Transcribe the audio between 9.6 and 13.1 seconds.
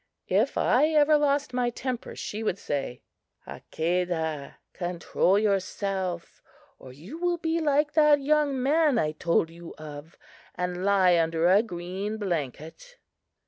of, and lie under a green blanket!"